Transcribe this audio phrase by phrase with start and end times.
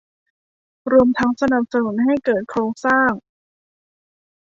[0.91, 3.11] รวมทั้งสนับสนุนให้เกิดโครงสร้าง